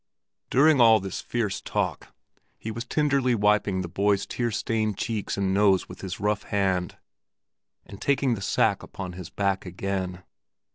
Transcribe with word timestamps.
During 0.49 0.81
all 0.81 0.99
this 0.99 1.21
fierce 1.21 1.61
talk 1.61 2.07
he 2.57 2.71
was 2.71 2.85
tenderly 2.85 3.35
wiping 3.35 3.81
the 3.81 3.87
boy's 3.87 4.25
tear 4.25 4.49
stained 4.49 4.97
cheeks 4.97 5.37
and 5.37 5.53
nose 5.53 5.87
with 5.87 6.01
his 6.01 6.19
rough 6.19 6.41
hand, 6.41 6.97
and 7.85 8.01
taking 8.01 8.33
the 8.33 8.41
sack 8.41 8.81
upon 8.81 9.13
his 9.13 9.29
back 9.29 9.63
again. 9.63 10.23